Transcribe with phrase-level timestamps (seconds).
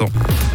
[0.00, 0.49] instant.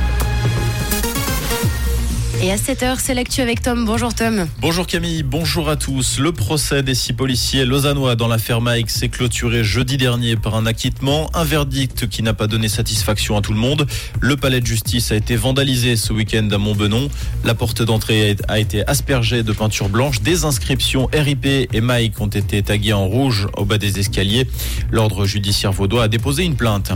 [2.45, 3.85] Et à 7h, c'est l'actu avec Tom.
[3.85, 4.45] Bonjour Tom.
[4.59, 6.19] Bonjour Camille, bonjour à tous.
[6.19, 10.67] Le procès des six policiers lausannois dans l'affaire Mike s'est clôturé jeudi dernier par un
[10.67, 13.87] acquittement, un verdict qui n'a pas donné satisfaction à tout le monde.
[14.21, 17.09] Le palais de justice a été vandalisé ce week-end à Montbenon.
[17.43, 20.21] La porte d'entrée a été aspergée de peinture blanche.
[20.21, 24.47] Des inscriptions RIP et Mike ont été taguées en rouge au bas des escaliers.
[24.91, 26.91] L'ordre judiciaire vaudois a déposé une plainte.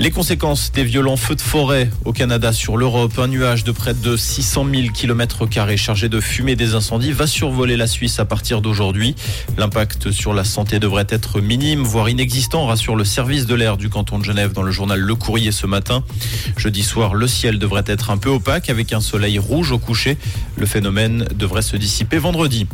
[0.00, 3.94] Les conséquences des violents feux de forêt au Canada sur l'Europe, un nuage de près
[3.94, 8.60] de 600 000 km chargé de fumée des incendies va survoler la Suisse à partir
[8.60, 9.16] d'aujourd'hui.
[9.58, 13.88] L'impact sur la santé devrait être minime, voire inexistant, rassure le service de l'air du
[13.88, 16.04] canton de Genève dans le journal Le Courrier ce matin.
[16.56, 20.16] Jeudi soir, le ciel devrait être un peu opaque avec un soleil rouge au coucher.
[20.56, 22.68] Le phénomène devrait se dissiper vendredi.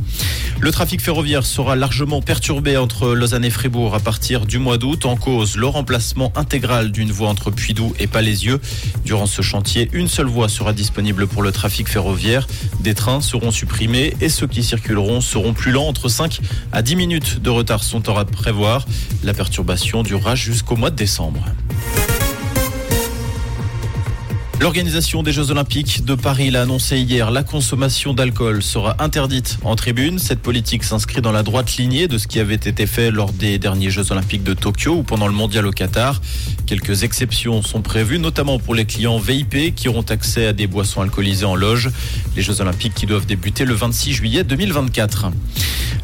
[0.60, 5.06] Le trafic ferroviaire sera largement perturbé entre Lausanne et Fribourg à partir du mois d'août
[5.06, 8.60] en cause le remplacement intégral d'une voie entre Puydou et Palaisieux.
[9.06, 12.46] Durant ce chantier, une seule voie sera disponible pour le trafic ferroviaire.
[12.80, 15.86] Des trains seront supprimés et ceux qui circuleront seront plus lents.
[15.86, 16.40] Entre 5
[16.72, 18.86] à 10 minutes de retard sont à prévoir.
[19.22, 21.44] La perturbation durera jusqu'au mois de décembre.
[24.60, 27.30] L'organisation des Jeux Olympiques de Paris l'a annoncé hier.
[27.30, 30.18] La consommation d'alcool sera interdite en tribune.
[30.18, 33.58] Cette politique s'inscrit dans la droite lignée de ce qui avait été fait lors des
[33.58, 36.20] derniers Jeux Olympiques de Tokyo ou pendant le Mondial au Qatar.
[36.66, 41.00] Quelques exceptions sont prévues, notamment pour les clients VIP qui auront accès à des boissons
[41.00, 41.88] alcoolisées en loge.
[42.36, 45.30] Les Jeux Olympiques qui doivent débuter le 26 juillet 2024.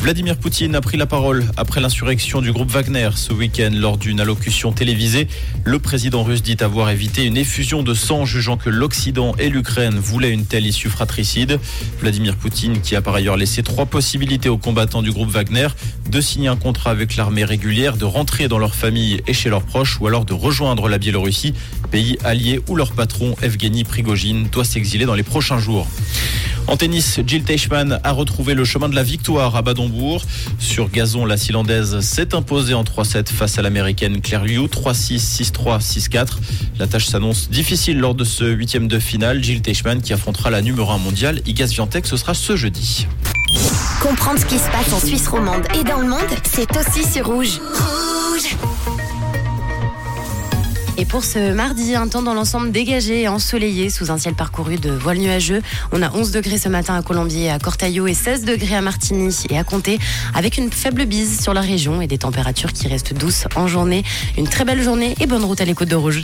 [0.01, 4.21] Vladimir Poutine a pris la parole après l'insurrection du groupe Wagner ce week-end lors d'une
[4.21, 5.27] allocution télévisée.
[5.65, 8.25] Le président russe dit avoir évité une effusion de sang
[8.55, 11.59] que l'Occident et l'Ukraine voulaient une telle issue fratricide.
[12.01, 15.67] Vladimir Poutine qui a par ailleurs laissé trois possibilités aux combattants du groupe Wagner
[16.09, 19.65] de signer un contrat avec l'armée régulière, de rentrer dans leur famille et chez leurs
[19.65, 21.55] proches ou alors de rejoindre la Biélorussie,
[21.91, 25.89] pays allié où leur patron Evgeny Prigogine doit s'exiler dans les prochains jours.
[26.69, 30.23] En tennis, Jill Teichmann a retrouvé le chemin de la victoire à Badonbourg.
[30.59, 35.81] Sur gazon, la Silandaise s'est imposée en 3-7 face à l'américaine Claire Liu, 3-6, 6-3,
[35.81, 36.27] 6-4.
[36.79, 39.43] La tâche s'annonce difficile lors de ce huitième de finale.
[39.45, 43.07] Jill Teichmann qui affrontera la numéro 1 mondiale, Igas Viantec, ce sera ce jeudi.
[44.03, 47.27] Comprendre ce qui se passe en Suisse romande et dans le monde, c'est aussi sur
[47.27, 47.61] Rouge.
[47.61, 48.96] Rouge
[50.99, 54.77] et pour ce mardi, un temps dans l'ensemble dégagé et ensoleillé sous un ciel parcouru
[54.77, 55.61] de voiles nuageux.
[55.93, 58.81] On a 11 degrés ce matin à Colombier et à Cortaillot et 16 degrés à
[58.81, 59.99] Martigny et à Comté
[60.35, 64.05] avec une faible bise sur la région et des températures qui restent douces en journée.
[64.39, 66.23] Une très belle journée et bonne route à l'écoute de Rouge.